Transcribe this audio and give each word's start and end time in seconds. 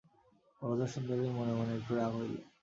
বরদাসুন্দরীর 0.61 1.31
মনে 1.37 1.53
মনে 1.53 1.71
একটু 1.79 1.91
রাগ 1.95 2.11
হইল। 2.17 2.33